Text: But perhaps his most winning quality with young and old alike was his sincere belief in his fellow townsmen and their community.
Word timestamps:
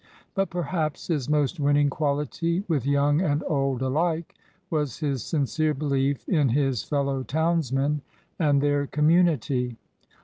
But 0.33 0.49
perhaps 0.49 1.05
his 1.09 1.29
most 1.29 1.59
winning 1.59 1.87
quality 1.91 2.63
with 2.67 2.87
young 2.87 3.21
and 3.21 3.43
old 3.45 3.83
alike 3.83 4.33
was 4.71 4.97
his 4.97 5.21
sincere 5.21 5.75
belief 5.75 6.27
in 6.27 6.49
his 6.49 6.81
fellow 6.83 7.21
townsmen 7.21 8.01
and 8.39 8.61
their 8.63 8.87
community. 8.87 9.77